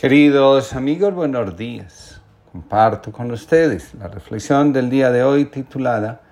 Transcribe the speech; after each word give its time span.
Queridos 0.00 0.72
amigos, 0.72 1.12
buenos 1.12 1.58
días. 1.58 2.22
Comparto 2.50 3.12
con 3.12 3.30
ustedes 3.32 3.92
la 3.92 4.08
reflexión 4.08 4.72
del 4.72 4.88
día 4.88 5.10
de 5.10 5.22
hoy 5.22 5.44
titulada 5.44 6.22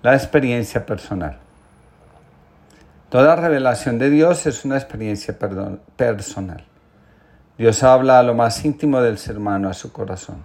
La 0.00 0.14
experiencia 0.14 0.86
personal. 0.86 1.36
Toda 3.08 3.34
revelación 3.34 3.98
de 3.98 4.10
Dios 4.10 4.46
es 4.46 4.64
una 4.64 4.76
experiencia 4.76 5.36
personal. 5.96 6.64
Dios 7.58 7.82
habla 7.82 8.20
a 8.20 8.22
lo 8.22 8.34
más 8.34 8.64
íntimo 8.64 9.00
del 9.00 9.18
ser 9.18 9.38
humano, 9.38 9.68
a 9.68 9.74
su 9.74 9.90
corazón. 9.90 10.44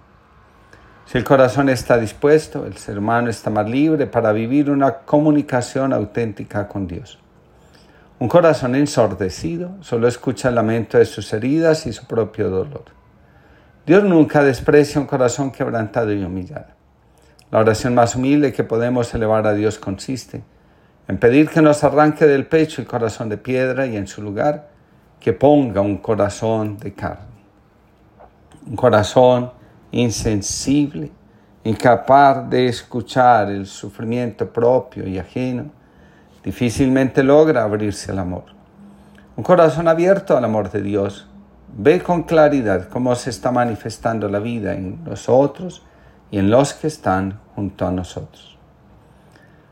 Si 1.06 1.16
el 1.16 1.22
corazón 1.22 1.68
está 1.68 1.98
dispuesto, 1.98 2.66
el 2.66 2.78
ser 2.78 2.98
humano 2.98 3.30
está 3.30 3.48
más 3.48 3.70
libre 3.70 4.08
para 4.08 4.32
vivir 4.32 4.68
una 4.68 4.92
comunicación 4.92 5.92
auténtica 5.92 6.66
con 6.66 6.88
Dios. 6.88 7.21
Un 8.22 8.28
corazón 8.28 8.76
ensordecido 8.76 9.78
solo 9.80 10.06
escucha 10.06 10.48
el 10.48 10.54
lamento 10.54 10.96
de 10.96 11.06
sus 11.06 11.32
heridas 11.32 11.86
y 11.88 11.92
su 11.92 12.06
propio 12.06 12.50
dolor. 12.50 12.84
Dios 13.84 14.04
nunca 14.04 14.44
desprecia 14.44 15.00
un 15.00 15.08
corazón 15.08 15.50
quebrantado 15.50 16.12
y 16.12 16.22
humillado. 16.22 16.68
La 17.50 17.58
oración 17.58 17.96
más 17.96 18.14
humilde 18.14 18.52
que 18.52 18.62
podemos 18.62 19.12
elevar 19.12 19.44
a 19.48 19.54
Dios 19.54 19.76
consiste 19.76 20.40
en 21.08 21.18
pedir 21.18 21.50
que 21.50 21.62
nos 21.62 21.82
arranque 21.82 22.24
del 22.28 22.46
pecho 22.46 22.80
el 22.80 22.86
corazón 22.86 23.28
de 23.28 23.38
piedra 23.38 23.88
y 23.88 23.96
en 23.96 24.06
su 24.06 24.22
lugar 24.22 24.68
que 25.18 25.32
ponga 25.32 25.80
un 25.80 25.96
corazón 25.96 26.78
de 26.78 26.94
carne. 26.94 27.26
Un 28.68 28.76
corazón 28.76 29.50
insensible, 29.90 31.10
incapaz 31.64 32.48
de 32.48 32.68
escuchar 32.68 33.50
el 33.50 33.66
sufrimiento 33.66 34.48
propio 34.48 35.08
y 35.08 35.18
ajeno 35.18 35.81
difícilmente 36.42 37.22
logra 37.22 37.64
abrirse 37.64 38.12
al 38.12 38.18
amor. 38.18 38.44
Un 39.36 39.44
corazón 39.44 39.88
abierto 39.88 40.36
al 40.36 40.44
amor 40.44 40.70
de 40.70 40.82
Dios 40.82 41.28
ve 41.76 42.02
con 42.02 42.24
claridad 42.24 42.88
cómo 42.88 43.14
se 43.14 43.30
está 43.30 43.50
manifestando 43.50 44.28
la 44.28 44.38
vida 44.38 44.74
en 44.74 45.02
nosotros 45.04 45.82
y 46.30 46.38
en 46.38 46.50
los 46.50 46.74
que 46.74 46.86
están 46.86 47.40
junto 47.54 47.86
a 47.86 47.90
nosotros. 47.90 48.58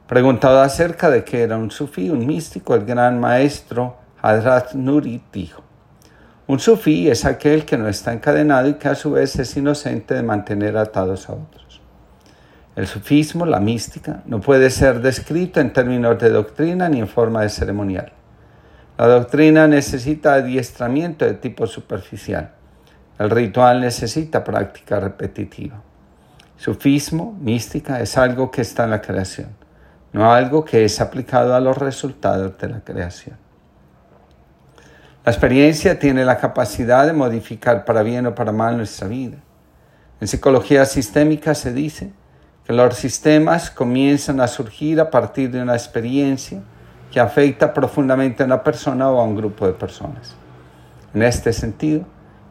Preguntado 0.06 0.60
acerca 0.60 1.10
de 1.10 1.24
qué 1.24 1.42
era 1.42 1.56
un 1.56 1.70
sufí, 1.70 2.10
un 2.10 2.26
místico, 2.26 2.74
el 2.74 2.84
gran 2.84 3.20
maestro 3.20 3.96
Hadrat 4.22 4.72
Nuri 4.74 5.22
dijo, 5.32 5.62
un 6.46 6.58
sufí 6.58 7.08
es 7.08 7.24
aquel 7.24 7.64
que 7.64 7.78
no 7.78 7.86
está 7.86 8.12
encadenado 8.12 8.68
y 8.68 8.74
que 8.74 8.88
a 8.88 8.96
su 8.96 9.12
vez 9.12 9.38
es 9.38 9.56
inocente 9.56 10.14
de 10.14 10.22
mantener 10.24 10.76
atados 10.76 11.28
a 11.28 11.34
otros. 11.34 11.69
El 12.76 12.86
sufismo, 12.86 13.46
la 13.46 13.58
mística, 13.58 14.22
no 14.26 14.40
puede 14.40 14.70
ser 14.70 15.00
descrito 15.00 15.60
en 15.60 15.72
términos 15.72 16.18
de 16.18 16.30
doctrina 16.30 16.88
ni 16.88 17.00
en 17.00 17.08
forma 17.08 17.42
de 17.42 17.48
ceremonial. 17.48 18.12
La 18.96 19.06
doctrina 19.06 19.66
necesita 19.66 20.34
adiestramiento 20.34 21.24
de 21.24 21.34
tipo 21.34 21.66
superficial. 21.66 22.52
El 23.18 23.30
ritual 23.30 23.80
necesita 23.80 24.44
práctica 24.44 25.00
repetitiva. 25.00 25.82
Sufismo, 26.56 27.36
mística, 27.40 28.00
es 28.00 28.16
algo 28.16 28.50
que 28.50 28.62
está 28.62 28.84
en 28.84 28.90
la 28.90 29.00
creación, 29.00 29.48
no 30.12 30.30
algo 30.30 30.64
que 30.64 30.84
es 30.84 31.00
aplicado 31.00 31.54
a 31.54 31.60
los 31.60 31.76
resultados 31.76 32.56
de 32.58 32.68
la 32.68 32.80
creación. 32.80 33.36
La 35.24 35.32
experiencia 35.32 35.98
tiene 35.98 36.24
la 36.24 36.38
capacidad 36.38 37.06
de 37.06 37.12
modificar 37.12 37.84
para 37.84 38.02
bien 38.02 38.26
o 38.26 38.34
para 38.34 38.52
mal 38.52 38.76
nuestra 38.76 39.08
vida. 39.08 39.38
En 40.20 40.28
psicología 40.28 40.84
sistémica 40.84 41.54
se 41.54 41.72
dice 41.72 42.12
los 42.72 42.94
sistemas 42.94 43.70
comienzan 43.70 44.40
a 44.40 44.48
surgir 44.48 45.00
a 45.00 45.10
partir 45.10 45.50
de 45.50 45.62
una 45.62 45.74
experiencia 45.74 46.60
que 47.10 47.20
afecta 47.20 47.74
profundamente 47.74 48.42
a 48.42 48.46
una 48.46 48.62
persona 48.62 49.10
o 49.10 49.20
a 49.20 49.24
un 49.24 49.36
grupo 49.36 49.66
de 49.66 49.72
personas. 49.72 50.34
En 51.12 51.22
este 51.22 51.52
sentido, 51.52 52.04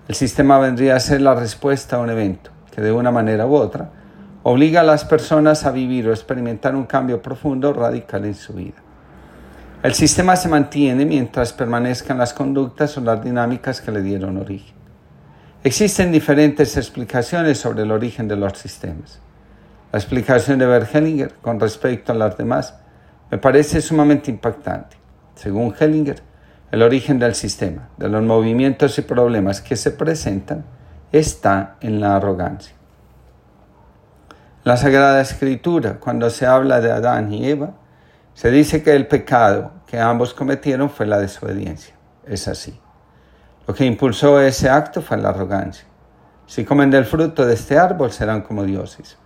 el 0.08 0.16
sistema 0.16 0.60
vendría 0.60 0.96
a 0.96 1.00
ser 1.00 1.22
la 1.22 1.36
respuesta 1.36 1.96
a 1.96 2.00
un 2.00 2.10
evento 2.10 2.52
que 2.72 2.82
de 2.82 2.92
una 2.92 3.12
manera 3.12 3.46
u 3.46 3.56
otra 3.56 3.92
obliga 4.44 4.82
a 4.82 4.84
las 4.84 5.06
personas 5.06 5.66
a 5.66 5.72
vivir 5.72 6.08
o 6.08 6.12
experimentar 6.12 6.76
un 6.76 6.86
cambio 6.86 7.22
profundo 7.22 7.70
o 7.70 7.74
radical 7.74 8.26
en 8.26 8.36
su 8.36 8.54
vida. 8.54 8.78
El 9.84 9.94
sistema 9.94 10.36
se 10.36 10.50
mantiene 10.50 11.06
mientras 11.06 11.54
permanezcan 11.54 12.18
las 12.18 12.34
conductas 12.34 12.98
o 12.98 13.02
las 13.02 13.24
dinámicas 13.24 13.80
que 13.80 13.92
le 13.92 14.02
dieron 14.02 14.38
origen. 14.38 14.76
Existen 15.64 16.12
diferentes 16.12 16.76
explicaciones 16.76 17.58
sobre 17.60 17.84
el 17.84 17.92
origen 17.92 18.28
de 18.28 18.36
los 18.36 18.58
sistemas. 18.58 19.20
La 19.92 19.98
explicación 19.98 20.60
de 20.60 20.68
Bert 20.68 20.94
Hellinger 20.94 21.34
con 21.42 21.60
respecto 21.60 22.12
a 22.12 22.16
las 22.16 22.38
demás 22.38 22.76
me 23.32 23.40
parece 23.40 23.82
sumamente 23.82 24.30
impactante. 24.30 24.98
Según 25.34 25.74
Hellinger, 25.80 26.22
el 26.72 26.84
origen 26.84 27.18
del 27.18 27.34
sistema, 27.34 27.90
de 27.98 28.08
los 28.08 28.22
movimientos 28.22 29.00
y 29.00 29.02
problemas 29.02 29.62
que 29.62 29.76
se 29.76 29.90
presentan, 29.90 30.64
está 31.12 31.78
en 31.82 32.00
la 32.00 32.18
arrogancia. 32.18 32.76
La 34.64 34.78
Sagrada 34.78 35.22
Escritura, 35.22 35.96
cuando 36.00 36.30
se 36.30 36.46
habla 36.46 36.82
de 36.82 36.92
Adán 36.92 37.34
y 37.34 37.50
Eva, 37.50 37.72
se 38.36 38.52
dice 38.52 38.84
que 38.84 38.96
el 38.96 39.08
pecado 39.08 39.72
que 39.88 40.00
ambos 40.00 40.36
cometieron 40.36 40.92
fue 40.92 41.08
la 41.08 41.18
desobediencia. 41.18 41.96
Es 42.28 42.48
así. 42.48 42.80
Lo 43.66 43.74
que 43.74 43.86
impulsó 43.86 44.40
ese 44.40 44.70
acto 44.70 45.02
fue 45.02 45.18
la 45.18 45.30
arrogancia. 45.30 45.86
Si 46.46 46.64
comen 46.64 46.92
del 46.92 47.06
fruto 47.06 47.46
de 47.48 47.56
este 47.56 47.80
árbol 47.80 48.12
serán 48.12 48.42
como 48.42 48.64
dioses. 48.64 49.18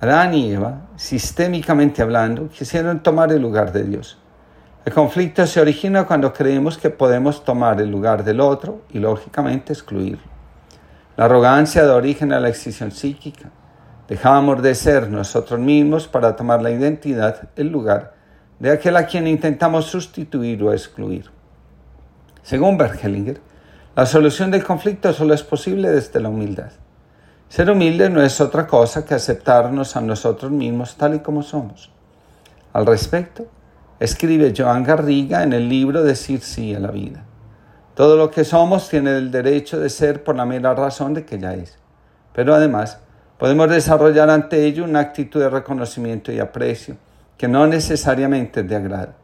Adán 0.00 0.32
y 0.32 0.50
Eva, 0.50 0.88
sistémicamente 0.96 2.00
hablando, 2.00 2.48
quisieron 2.48 3.02
tomar 3.02 3.30
el 3.32 3.42
lugar 3.42 3.70
de 3.70 3.84
Dios. 3.84 4.18
El 4.86 4.94
conflicto 4.94 5.46
se 5.46 5.60
origina 5.60 6.06
cuando 6.06 6.32
creemos 6.32 6.78
que 6.78 6.88
podemos 6.88 7.44
tomar 7.44 7.78
el 7.82 7.90
lugar 7.90 8.24
del 8.24 8.40
otro 8.40 8.80
y 8.88 8.98
lógicamente 8.98 9.74
excluirlo. 9.74 10.24
La 11.18 11.26
arrogancia 11.26 11.84
da 11.84 11.96
origen 11.96 12.32
a 12.32 12.40
la 12.40 12.48
excisión 12.48 12.92
psíquica. 12.92 13.50
Dejamos 14.08 14.62
de 14.62 14.74
ser 14.74 15.10
nosotros 15.10 15.60
mismos 15.60 16.08
para 16.08 16.34
tomar 16.34 16.62
la 16.62 16.70
identidad, 16.70 17.50
el 17.56 17.68
lugar, 17.68 18.14
de 18.58 18.70
aquel 18.70 18.96
a 18.96 19.04
quien 19.04 19.26
intentamos 19.26 19.84
sustituir 19.84 20.62
o 20.62 20.72
excluir. 20.72 21.30
Según 22.42 22.78
Bergelinger, 22.78 23.38
la 23.94 24.06
solución 24.06 24.50
del 24.50 24.64
conflicto 24.64 25.12
solo 25.12 25.34
es 25.34 25.42
posible 25.42 25.90
desde 25.90 26.20
la 26.20 26.30
humildad. 26.30 26.72
Ser 27.50 27.68
humilde 27.68 28.08
no 28.08 28.22
es 28.22 28.40
otra 28.40 28.64
cosa 28.64 29.04
que 29.04 29.12
aceptarnos 29.12 29.96
a 29.96 30.00
nosotros 30.00 30.52
mismos 30.52 30.94
tal 30.96 31.16
y 31.16 31.18
como 31.18 31.42
somos. 31.42 31.90
Al 32.72 32.86
respecto, 32.86 33.48
escribe 33.98 34.54
Joan 34.56 34.84
Garriga 34.84 35.42
en 35.42 35.52
el 35.52 35.68
libro 35.68 36.04
Decir 36.04 36.42
sí 36.42 36.72
a 36.76 36.78
la 36.78 36.92
vida. 36.92 37.24
Todo 37.96 38.16
lo 38.16 38.30
que 38.30 38.44
somos 38.44 38.88
tiene 38.88 39.16
el 39.16 39.32
derecho 39.32 39.80
de 39.80 39.90
ser 39.90 40.22
por 40.22 40.36
la 40.36 40.44
mera 40.44 40.74
razón 40.74 41.12
de 41.12 41.24
que 41.24 41.40
ya 41.40 41.54
es. 41.54 41.76
Pero 42.32 42.54
además, 42.54 43.00
podemos 43.36 43.68
desarrollar 43.68 44.30
ante 44.30 44.64
ello 44.64 44.84
una 44.84 45.00
actitud 45.00 45.40
de 45.40 45.50
reconocimiento 45.50 46.30
y 46.30 46.38
aprecio 46.38 46.98
que 47.36 47.48
no 47.48 47.66
necesariamente 47.66 48.60
es 48.60 48.68
de 48.68 48.76
agrado. 48.76 49.14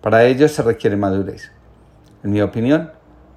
Para 0.00 0.22
ello 0.22 0.48
se 0.48 0.62
requiere 0.62 0.94
madurez. 0.94 1.50
En 2.22 2.30
mi 2.30 2.42
opinión, 2.42 2.92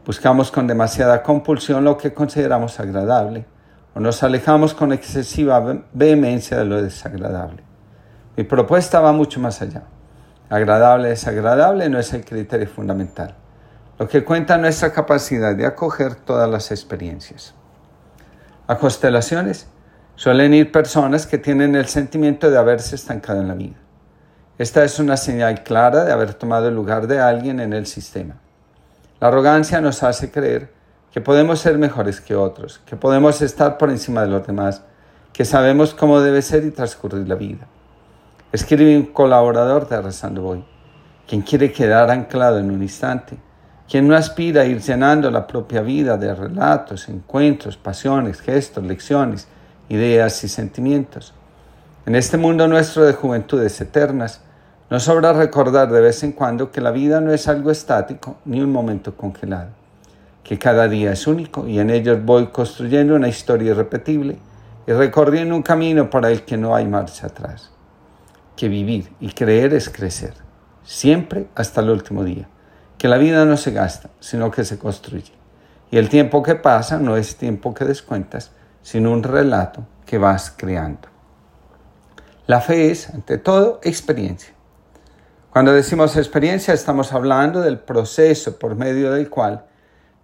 buscamos 0.06 0.52
con 0.52 0.68
demasiada 0.68 1.24
compulsión 1.24 1.84
lo 1.84 1.98
que 1.98 2.14
consideramos 2.14 2.80
agradable 2.80 3.48
o 3.96 4.00
nos 4.02 4.22
alejamos 4.24 4.74
con 4.74 4.92
excesiva 4.92 5.64
vehemencia 5.94 6.58
de 6.58 6.66
lo 6.66 6.82
desagradable. 6.82 7.64
Mi 8.36 8.44
propuesta 8.44 9.00
va 9.00 9.14
mucho 9.14 9.40
más 9.40 9.62
allá. 9.62 9.84
Agradable, 10.50 11.10
desagradable 11.10 11.90
no 11.90 11.98
es 11.98 12.14
el 12.14 12.26
criterio 12.26 12.68
fundamental. 12.68 13.36
Lo 13.98 14.10
que 14.10 14.26
cuenta 14.26 14.56
es 14.56 14.62
nuestra 14.62 14.92
capacidad 14.92 15.56
de 15.56 15.66
acoger 15.66 16.16
todas 16.16 16.50
las 16.50 16.72
experiencias. 16.72 17.56
A 18.68 18.78
constelaciones 18.78 19.68
suelen 20.16 20.54
ir 20.54 20.74
personas 20.74 21.26
que 21.26 21.38
tienen 21.38 21.76
el 21.76 21.86
sentimiento 21.86 22.52
de 22.52 22.58
haberse 22.58 22.96
estancado 22.96 23.40
en 23.40 23.48
la 23.48 23.54
vida. 23.54 23.78
Esta 24.58 24.84
es 24.84 25.00
una 25.00 25.16
señal 25.16 25.64
clara 25.64 26.04
de 26.04 26.12
haber 26.12 26.34
tomado 26.34 26.68
el 26.68 26.76
lugar 26.76 27.08
de 27.08 27.20
alguien 27.20 27.62
en 27.62 27.72
el 27.72 27.86
sistema. 27.86 28.36
La 29.22 29.30
arrogancia 29.30 29.80
nos 29.80 30.04
hace 30.04 30.32
creer 30.32 30.75
que 31.16 31.22
podemos 31.22 31.62
ser 31.62 31.78
mejores 31.78 32.20
que 32.20 32.36
otros, 32.36 32.82
que 32.86 32.98
podemos 32.98 33.42
estar 33.42 33.78
por 33.78 33.90
encima 33.90 34.24
de 34.24 34.28
los 34.28 34.46
demás, 34.46 34.82
que 35.32 35.46
sabemos 35.46 35.94
cómo 35.94 36.20
debe 36.20 36.42
ser 36.42 36.66
y 36.66 36.72
transcurrir 36.72 37.26
la 37.26 37.36
vida. 37.36 37.68
Escribe 38.52 38.98
un 38.98 39.06
colaborador 39.06 39.88
de 39.88 40.02
Rezando 40.02 40.42
Voy, 40.42 40.66
quien 41.26 41.42
quiere 41.42 41.72
quedar 41.72 42.12
anclado 42.12 42.60
en 42.60 42.70
un 42.70 42.82
instante, 42.82 43.38
quien 43.90 44.10
no 44.10 44.16
aspira 44.18 44.64
a 44.64 44.66
ir 44.66 44.82
llenando 44.82 45.32
la 45.32 45.48
propia 45.48 45.82
vida 45.82 46.18
de 46.18 46.36
relatos, 46.36 47.08
encuentros, 47.08 47.78
pasiones, 47.78 48.42
gestos, 48.42 48.84
lecciones, 48.84 49.48
ideas 49.88 50.44
y 50.44 50.50
sentimientos. 50.50 51.34
En 52.06 52.16
este 52.16 52.36
mundo 52.36 52.68
nuestro 52.68 53.06
de 53.06 53.14
juventudes 53.14 53.80
eternas, 53.80 54.42
nos 54.90 55.04
sobra 55.04 55.32
recordar 55.32 55.90
de 55.90 56.02
vez 56.02 56.24
en 56.24 56.34
cuando 56.34 56.74
que 56.74 56.82
la 56.82 56.92
vida 56.92 57.22
no 57.22 57.32
es 57.32 57.48
algo 57.48 57.72
estático 57.72 58.36
ni 58.44 58.60
un 58.60 58.74
momento 58.74 59.16
congelado 59.16 59.85
que 60.46 60.60
cada 60.60 60.88
día 60.88 61.12
es 61.12 61.26
único 61.26 61.68
y 61.68 61.80
en 61.80 61.90
ellos 61.90 62.24
voy 62.24 62.48
construyendo 62.48 63.16
una 63.16 63.28
historia 63.28 63.72
irrepetible 63.72 64.38
y 64.86 64.92
recorriendo 64.92 65.56
un 65.56 65.64
camino 65.64 66.12
para 66.12 66.30
el 66.30 66.44
que 66.46 66.56
no 66.56 66.76
hay 66.76 66.86
marcha 66.86 67.28
atrás. 67.28 67.72
Que 68.56 68.70
vivir 68.70 69.12
y 69.20 69.32
creer 69.32 69.74
es 69.74 69.90
crecer, 69.90 70.36
siempre 70.84 71.48
hasta 71.56 71.82
el 71.82 71.90
último 71.90 72.24
día. 72.24 72.48
Que 73.00 73.08
la 73.08 73.18
vida 73.18 73.44
no 73.44 73.58
se 73.58 73.72
gasta, 73.72 74.12
sino 74.20 74.52
que 74.52 74.64
se 74.64 74.78
construye. 74.78 75.34
Y 75.90 75.98
el 75.98 76.10
tiempo 76.10 76.44
que 76.44 76.54
pasa 76.54 77.00
no 77.00 77.18
es 77.18 77.38
tiempo 77.38 77.74
que 77.74 77.84
descuentas, 77.84 78.52
sino 78.84 79.12
un 79.12 79.24
relato 79.24 79.84
que 80.06 80.20
vas 80.20 80.54
creando. 80.56 81.10
La 82.46 82.62
fe 82.62 82.92
es, 82.92 83.10
ante 83.10 83.40
todo, 83.40 83.80
experiencia. 83.82 84.54
Cuando 85.50 85.74
decimos 85.74 86.16
experiencia 86.18 86.72
estamos 86.72 87.14
hablando 87.14 87.62
del 87.62 87.80
proceso 87.80 88.60
por 88.60 88.76
medio 88.76 89.12
del 89.12 89.28
cual 89.30 89.66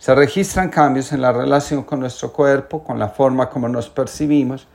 se 0.01 0.15
registran 0.15 0.69
cambios 0.69 1.11
en 1.11 1.21
la 1.21 1.31
relación 1.31 1.83
con 1.83 1.99
nuestro 1.99 2.33
cuerpo, 2.33 2.83
con 2.83 2.97
la 2.97 3.09
forma 3.09 3.51
como 3.51 3.69
nos 3.69 3.87
percibimos, 3.87 4.67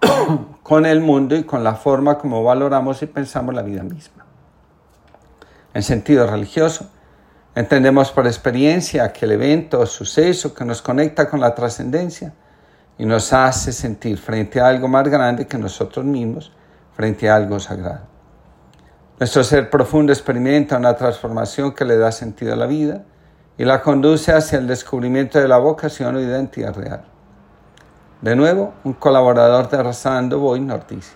con 0.62 0.84
el 0.84 1.00
mundo 1.00 1.34
y 1.34 1.44
con 1.44 1.64
la 1.64 1.76
forma 1.76 2.18
como 2.18 2.44
valoramos 2.44 3.00
y 3.00 3.06
pensamos 3.06 3.54
la 3.54 3.62
vida 3.62 3.82
misma. 3.82 4.26
En 5.72 5.82
sentido 5.82 6.26
religioso, 6.26 6.90
entendemos 7.54 8.12
por 8.12 8.26
experiencia 8.26 9.04
aquel 9.04 9.32
evento 9.32 9.80
o 9.80 9.86
suceso 9.86 10.52
que 10.52 10.66
nos 10.66 10.82
conecta 10.82 11.30
con 11.30 11.40
la 11.40 11.54
trascendencia 11.54 12.34
y 12.98 13.06
nos 13.06 13.32
hace 13.32 13.72
sentir 13.72 14.18
frente 14.18 14.60
a 14.60 14.68
algo 14.68 14.88
más 14.88 15.08
grande 15.08 15.46
que 15.46 15.56
nosotros 15.56 16.04
mismos, 16.04 16.52
frente 16.92 17.30
a 17.30 17.36
algo 17.36 17.58
sagrado. 17.60 18.02
Nuestro 19.18 19.42
ser 19.42 19.70
profundo 19.70 20.12
experimenta 20.12 20.76
una 20.76 20.94
transformación 20.94 21.72
que 21.72 21.86
le 21.86 21.96
da 21.96 22.12
sentido 22.12 22.52
a 22.52 22.56
la 22.56 22.66
vida 22.66 23.06
y 23.58 23.64
la 23.64 23.80
conduce 23.80 24.32
hacia 24.32 24.58
el 24.58 24.66
descubrimiento 24.66 25.38
de 25.38 25.48
la 25.48 25.58
vocación 25.58 26.16
o 26.16 26.20
identidad 26.20 26.74
real. 26.74 27.04
De 28.20 28.34
nuevo, 28.36 28.74
un 28.84 28.94
colaborador 28.94 29.68
de 29.68 29.82
Razando 29.82 30.38
Boy 30.38 30.60
nos 30.60 30.86
dice, 30.86 31.12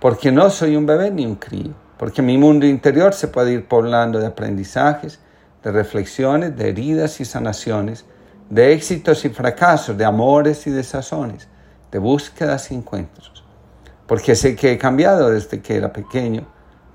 porque 0.00 0.30
no 0.30 0.50
soy 0.50 0.76
un 0.76 0.86
bebé 0.86 1.10
ni 1.10 1.26
un 1.26 1.36
crío, 1.36 1.72
porque 1.98 2.22
mi 2.22 2.38
mundo 2.38 2.66
interior 2.66 3.14
se 3.14 3.28
puede 3.28 3.52
ir 3.52 3.68
poblando 3.68 4.18
de 4.18 4.26
aprendizajes, 4.26 5.20
de 5.62 5.72
reflexiones, 5.72 6.56
de 6.56 6.68
heridas 6.68 7.20
y 7.20 7.24
sanaciones, 7.24 8.04
de 8.50 8.72
éxitos 8.72 9.24
y 9.24 9.30
fracasos, 9.30 9.96
de 9.96 10.04
amores 10.04 10.66
y 10.66 10.70
desazones, 10.70 11.48
de 11.90 11.98
búsquedas 11.98 12.70
y 12.70 12.74
encuentros. 12.74 13.44
Porque 14.06 14.34
sé 14.34 14.54
que 14.54 14.72
he 14.72 14.78
cambiado 14.78 15.30
desde 15.30 15.60
que 15.60 15.76
era 15.76 15.92
pequeño 15.92 16.46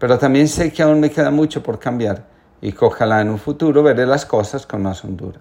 pero 0.01 0.18
también 0.18 0.48
sé 0.48 0.74
que 0.74 0.81
aún 0.81 1.00
me 1.00 1.12
queda 1.12 1.30
mucho 1.30 1.62
por 1.62 1.77
cambiar 1.77 2.25
y 2.62 2.72
que 2.72 2.86
ojalá 2.86 3.22
en 3.22 3.30
un 3.30 3.40
futuro 3.40 3.81
veré 3.81 4.06
las 4.06 4.25
cosas 4.25 4.66
con 4.66 4.84
más 4.84 5.04
hondura, 5.04 5.40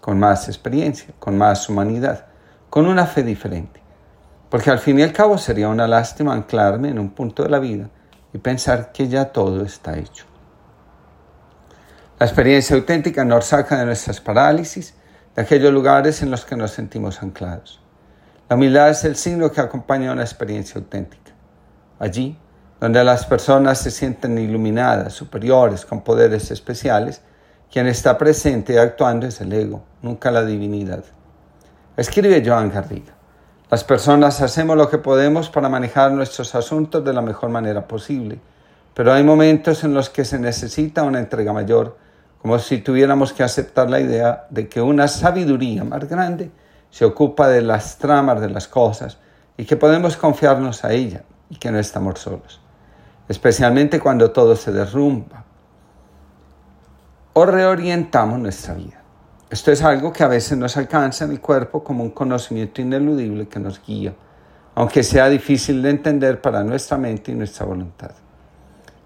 con 0.00 0.18
más 0.18 0.48
experiencia, 0.48 1.12
con 1.18 1.36
más 1.36 1.68
humanidad, 1.68 2.26
con 2.70 2.86
una 2.86 3.06
fe 3.06 3.22
diferente. 3.24 3.80
Porque 4.48 4.70
al 4.70 4.78
fin 4.78 4.98
y 4.98 5.02
al 5.02 5.12
cabo 5.12 5.36
sería 5.36 5.68
una 5.68 5.86
lástima 5.86 6.32
anclarme 6.32 6.88
en 6.88 6.98
un 6.98 7.10
punto 7.10 7.42
de 7.42 7.50
la 7.50 7.58
vida 7.58 7.90
y 8.32 8.38
pensar 8.38 8.92
que 8.92 9.08
ya 9.08 9.26
todo 9.26 9.64
está 9.64 9.98
hecho. 9.98 10.24
La 12.18 12.26
experiencia 12.26 12.76
auténtica 12.76 13.24
nos 13.24 13.46
saca 13.46 13.78
de 13.78 13.86
nuestras 13.86 14.20
parálisis, 14.20 14.94
de 15.34 15.42
aquellos 15.42 15.72
lugares 15.72 16.22
en 16.22 16.30
los 16.30 16.44
que 16.44 16.56
nos 16.56 16.72
sentimos 16.72 17.22
anclados. 17.22 17.80
La 18.48 18.56
humildad 18.56 18.90
es 18.90 19.04
el 19.04 19.16
signo 19.16 19.50
que 19.50 19.60
acompaña 19.60 20.10
a 20.10 20.12
una 20.12 20.22
experiencia 20.22 20.80
auténtica. 20.80 21.32
Allí, 21.98 22.36
donde 22.80 23.04
las 23.04 23.26
personas 23.26 23.78
se 23.78 23.90
sienten 23.90 24.38
iluminadas, 24.38 25.12
superiores, 25.12 25.84
con 25.84 26.00
poderes 26.00 26.50
especiales, 26.50 27.20
quien 27.70 27.86
está 27.86 28.16
presente 28.16 28.72
y 28.72 28.76
actuando 28.78 29.26
es 29.26 29.40
el 29.42 29.52
ego, 29.52 29.84
nunca 30.00 30.30
la 30.30 30.44
divinidad. 30.44 31.04
Escribe 31.98 32.42
Joan 32.44 32.70
Garriga. 32.70 33.12
Las 33.70 33.84
personas 33.84 34.40
hacemos 34.40 34.78
lo 34.78 34.88
que 34.88 34.96
podemos 34.96 35.50
para 35.50 35.68
manejar 35.68 36.10
nuestros 36.12 36.54
asuntos 36.54 37.04
de 37.04 37.12
la 37.12 37.20
mejor 37.20 37.50
manera 37.50 37.86
posible, 37.86 38.40
pero 38.94 39.12
hay 39.12 39.22
momentos 39.22 39.84
en 39.84 39.92
los 39.92 40.08
que 40.08 40.24
se 40.24 40.38
necesita 40.38 41.02
una 41.02 41.18
entrega 41.20 41.52
mayor, 41.52 41.98
como 42.40 42.58
si 42.58 42.78
tuviéramos 42.78 43.34
que 43.34 43.42
aceptar 43.42 43.90
la 43.90 44.00
idea 44.00 44.46
de 44.48 44.68
que 44.68 44.80
una 44.80 45.06
sabiduría 45.06 45.84
más 45.84 46.08
grande 46.08 46.50
se 46.88 47.04
ocupa 47.04 47.46
de 47.46 47.60
las 47.60 47.98
tramas 47.98 48.40
de 48.40 48.48
las 48.48 48.66
cosas 48.66 49.18
y 49.58 49.66
que 49.66 49.76
podemos 49.76 50.16
confiarnos 50.16 50.82
a 50.82 50.92
ella 50.92 51.24
y 51.50 51.56
que 51.56 51.70
no 51.70 51.78
estamos 51.78 52.18
solos 52.18 52.59
especialmente 53.30 54.00
cuando 54.00 54.32
todo 54.32 54.56
se 54.56 54.72
derrumba. 54.72 55.44
O 57.32 57.46
reorientamos 57.46 58.40
nuestra 58.40 58.74
vida. 58.74 59.04
Esto 59.48 59.70
es 59.70 59.84
algo 59.84 60.12
que 60.12 60.24
a 60.24 60.26
veces 60.26 60.58
nos 60.58 60.76
alcanza 60.76 61.26
en 61.26 61.30
el 61.30 61.40
cuerpo 61.40 61.84
como 61.84 62.02
un 62.02 62.10
conocimiento 62.10 62.82
ineludible 62.82 63.46
que 63.46 63.60
nos 63.60 63.80
guía, 63.86 64.14
aunque 64.74 65.04
sea 65.04 65.28
difícil 65.28 65.80
de 65.80 65.90
entender 65.90 66.42
para 66.42 66.64
nuestra 66.64 66.98
mente 66.98 67.30
y 67.30 67.36
nuestra 67.36 67.66
voluntad. 67.66 68.10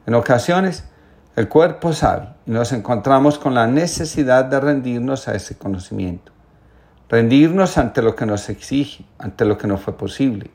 En 0.07 0.15
ocasiones, 0.15 0.85
el 1.37 1.47
cuerpo 1.47 1.93
sabe 1.93 2.29
y 2.47 2.51
nos 2.51 2.73
encontramos 2.73 3.39
con 3.39 3.53
la 3.53 3.67
necesidad 3.67 4.47
de 4.47 4.59
rendirnos 4.59 5.29
a 5.29 5.35
ese 5.35 5.59
conocimiento. 5.59 6.33
Rendirnos 7.11 7.77
ante 7.77 8.01
lo 8.01 8.17
que 8.17 8.25
nos 8.25 8.49
exige, 8.49 9.05
ante 9.19 9.45
lo 9.45 9.59
que 9.59 9.67
no 9.67 9.77
fue 9.77 9.99
posible, 9.99 10.51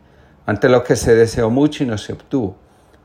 ante 0.47 0.69
lo 0.69 0.83
que 0.83 0.95
se 0.95 1.13
deseó 1.13 1.51
mucho 1.51 1.83
y 1.83 1.85
no 1.85 1.99
se 1.99 2.13
obtuvo 2.13 2.57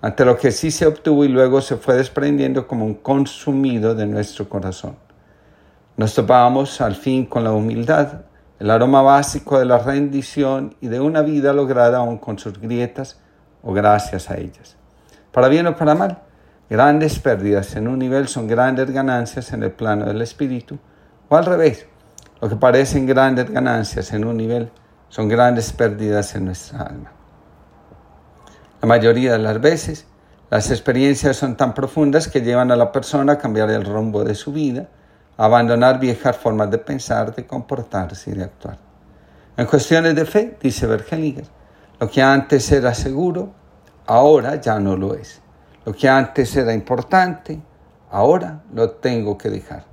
ante 0.05 0.27
lo 0.27 0.37
que 0.37 0.53
sí 0.53 0.71
se 0.71 0.87
obtuvo 0.87 1.25
y 1.25 1.29
luego 1.29 1.63
se 1.63 1.77
fue 1.77 1.95
desprendiendo 1.95 2.67
como 2.67 2.85
un 2.85 2.93
consumido 2.93 3.95
de 3.95 4.05
nuestro 4.05 4.47
corazón. 4.51 4.97
Nos 5.97 6.15
topamos 6.15 6.83
al 6.83 6.95
fin 6.95 7.25
con 7.25 7.43
la 7.43 7.53
humildad, 7.53 8.21
el 8.59 8.71
aroma 8.71 9.01
básico 9.01 9.59
de 9.59 9.65
la 9.65 9.79
rendición 9.79 10.77
y 10.83 10.89
de 10.89 11.01
una 11.01 11.23
vida 11.23 11.55
lograda 11.55 12.01
aún 12.01 12.19
con 12.19 12.39
sus 12.39 12.61
grietas 12.61 13.19
o 13.63 13.73
gracias 13.73 14.31
a 14.31 14.37
ellas. 14.37 14.77
Para 15.33 15.49
bien 15.49 15.69
o 15.69 15.75
para 15.75 15.95
mal, 15.95 16.19
grandes 16.69 17.19
pérdidas 17.19 17.75
en 17.75 17.89
un 17.89 17.99
nivel 17.99 18.29
son 18.29 18.47
grandes 18.47 18.91
ganancias 18.91 19.55
en 19.55 19.63
el 19.63 19.73
plano 19.73 20.05
del 20.05 20.21
espíritu, 20.21 20.79
o 21.31 21.35
al 21.35 21.47
revés, 21.47 21.87
lo 22.43 22.51
que 22.51 22.57
parecen 22.57 23.07
grandes 23.07 23.51
ganancias 23.51 24.13
en 24.13 24.27
un 24.27 24.37
nivel 24.37 24.71
son 25.09 25.31
grandes 25.31 25.73
pérdidas 25.73 26.35
en 26.35 26.45
nuestra 26.45 26.83
alma. 26.83 27.24
La 28.85 28.89
mayoría 28.89 29.33
de 29.33 29.39
las 29.39 29.63
veces, 29.63 30.05
las 30.51 30.71
experiencias 30.71 31.39
son 31.39 31.57
tan 31.57 31.73
profundas 31.73 32.29
que 32.29 32.43
llevan 32.43 32.71
a 32.71 32.77
la 32.77 32.93
persona 32.93 33.33
a 33.33 33.39
cambiar 33.39 33.71
el 33.71 33.83
rumbo 33.83 34.25
de 34.25 34.35
su 34.35 34.53
vida, 34.53 34.91
a 35.39 35.47
abandonar 35.47 35.99
viejas 35.99 36.37
formas 36.37 36.71
de 36.71 36.77
pensar, 36.77 37.35
de 37.35 37.47
comportarse 37.47 38.31
y 38.31 38.35
de 38.35 38.45
actuar. 38.45 38.77
En 39.57 39.65
cuestiones 39.65 40.15
de 40.15 40.27
fe, 40.27 40.59
dice 40.61 40.87
Bergelinger, 40.87 41.47
lo 41.99 42.11
que 42.11 42.21
antes 42.21 42.71
era 42.73 42.93
seguro, 42.93 43.55
ahora 44.05 44.57
ya 44.61 44.79
no 44.79 44.99
lo 44.99 45.15
es. 45.15 45.41
Lo 45.87 45.95
que 45.95 46.07
antes 46.07 46.55
era 46.55 46.75
importante, 46.75 47.63
ahora 48.11 48.65
lo 48.71 48.91
tengo 48.91 49.39
que 49.39 49.49
dejar. 49.49 49.87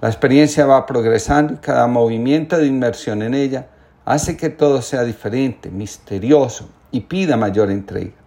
La 0.00 0.08
experiencia 0.08 0.66
va 0.66 0.86
progresando 0.86 1.54
y 1.54 1.56
cada 1.56 1.88
movimiento 1.88 2.56
de 2.56 2.68
inmersión 2.68 3.22
en 3.22 3.34
ella 3.34 3.66
hace 4.04 4.36
que 4.36 4.50
todo 4.50 4.82
sea 4.82 5.02
diferente, 5.02 5.68
misterioso 5.68 6.68
y 6.92 7.00
pida 7.00 7.36
mayor 7.36 7.72
entrega. 7.72 8.19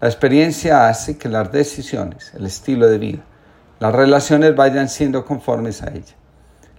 La 0.00 0.06
experiencia 0.06 0.88
hace 0.88 1.18
que 1.18 1.28
las 1.28 1.50
decisiones, 1.50 2.32
el 2.34 2.46
estilo 2.46 2.86
de 2.86 2.98
vida, 2.98 3.24
las 3.80 3.92
relaciones 3.92 4.54
vayan 4.54 4.88
siendo 4.88 5.24
conformes 5.24 5.82
a 5.82 5.90
ella. 5.90 6.14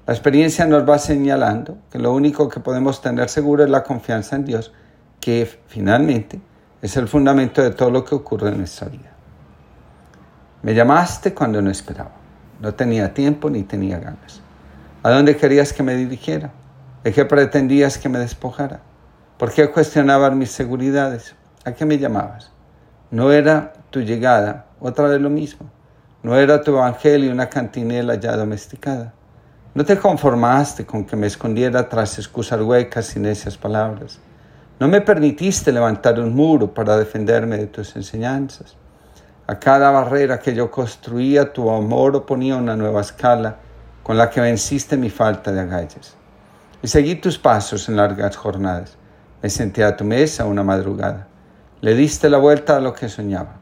La 0.07 0.13
experiencia 0.13 0.65
nos 0.65 0.88
va 0.88 0.97
señalando 0.99 1.77
que 1.91 1.99
lo 1.99 2.13
único 2.13 2.47
que 2.47 2.61
podemos 2.61 3.01
tener 3.01 3.27
seguro 3.27 3.65
es 3.65 3.69
la 3.69 3.83
confianza 3.83 4.38
en 4.38 4.45
Dios, 4.45 4.71
que 5.19 5.45
finalmente 5.67 6.39
es 6.81 6.95
el 6.95 7.09
fundamento 7.09 7.61
de 7.61 7.71
todo 7.71 7.91
lo 7.91 8.05
que 8.05 8.15
ocurre 8.15 8.51
en 8.51 8.59
nuestra 8.59 8.88
vida. 8.88 9.11
Me 10.61 10.73
llamaste 10.73 11.33
cuando 11.33 11.61
no 11.61 11.69
esperaba. 11.69 12.11
No 12.61 12.73
tenía 12.73 13.13
tiempo 13.13 13.49
ni 13.49 13.63
tenía 13.63 13.99
ganas. 13.99 14.39
¿A 15.03 15.09
dónde 15.09 15.35
querías 15.35 15.73
que 15.73 15.83
me 15.83 15.95
dirigiera? 15.95 16.51
¿De 17.03 17.11
qué 17.11 17.25
pretendías 17.25 17.97
que 17.97 18.07
me 18.07 18.19
despojara? 18.19 18.79
¿Por 19.38 19.51
qué 19.51 19.69
cuestionabas 19.69 20.33
mis 20.33 20.51
seguridades? 20.51 21.35
¿A 21.65 21.73
qué 21.73 21.85
me 21.85 21.97
llamabas? 21.97 22.51
No 23.11 23.31
era 23.31 23.73
tu 23.89 24.01
llegada, 24.01 24.67
otra 24.79 25.07
vez 25.07 25.19
lo 25.19 25.31
mismo. 25.31 25.67
No 26.21 26.35
era 26.35 26.61
tu 26.61 26.77
evangelio 26.77 27.31
una 27.31 27.49
cantinela 27.49 28.13
ya 28.15 28.37
domesticada. 28.37 29.13
No 29.73 29.83
te 29.83 29.97
conformaste 29.97 30.85
con 30.85 31.05
que 31.05 31.15
me 31.15 31.25
escondiera 31.25 31.89
tras 31.89 32.19
excusas 32.19 32.61
huecas 32.61 33.15
y 33.15 33.19
necias 33.19 33.57
palabras. 33.57 34.19
No 34.79 34.87
me 34.87 35.01
permitiste 35.01 35.71
levantar 35.71 36.19
un 36.19 36.35
muro 36.35 36.71
para 36.71 36.97
defenderme 36.97 37.57
de 37.57 37.65
tus 37.65 37.95
enseñanzas. 37.95 38.75
A 39.47 39.57
cada 39.57 39.89
barrera 39.89 40.39
que 40.39 40.53
yo 40.53 40.69
construía, 40.69 41.51
tu 41.51 41.71
amor 41.71 42.15
oponía 42.15 42.57
una 42.57 42.75
nueva 42.75 43.01
escala 43.01 43.55
con 44.03 44.17
la 44.17 44.29
que 44.29 44.39
venciste 44.39 44.97
mi 44.97 45.09
falta 45.09 45.51
de 45.51 45.61
agallas. 45.61 46.15
Y 46.83 46.87
seguí 46.87 47.15
tus 47.15 47.39
pasos 47.39 47.89
en 47.89 47.95
largas 47.95 48.37
jornadas. 48.37 48.97
Me 49.41 49.49
senté 49.49 49.83
a 49.83 49.97
tu 49.97 50.03
mesa 50.03 50.45
una 50.45 50.61
madrugada. 50.61 51.28
Le 51.81 51.95
diste 51.95 52.29
la 52.29 52.38
vuelta 52.38 52.75
a 52.75 52.81
lo 52.81 52.93
que 52.93 53.07
soñaba. 53.07 53.57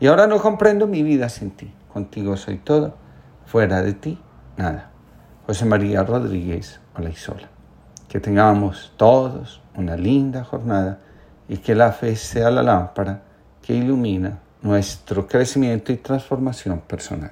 Y 0.00 0.08
ahora 0.08 0.26
no 0.26 0.40
comprendo 0.40 0.88
mi 0.88 1.04
vida 1.04 1.28
sin 1.28 1.52
ti. 1.52 1.72
Contigo 1.92 2.36
soy 2.36 2.58
todo. 2.58 2.94
Fuera 3.46 3.82
de 3.82 3.92
ti, 3.92 4.18
nada. 4.56 4.90
José 5.46 5.64
María 5.64 6.02
Rodríguez 6.02 6.80
Olaizola. 6.96 7.48
Que 8.08 8.18
tengamos 8.18 8.92
todos 8.96 9.62
una 9.76 9.96
linda 9.96 10.42
jornada 10.42 10.98
y 11.48 11.58
que 11.58 11.74
la 11.74 11.92
fe 11.92 12.16
sea 12.16 12.50
la 12.50 12.62
lámpara 12.62 13.22
que 13.62 13.74
ilumina 13.74 14.40
nuestro 14.60 15.26
crecimiento 15.26 15.92
y 15.92 15.96
transformación 15.98 16.80
personal. 16.80 17.30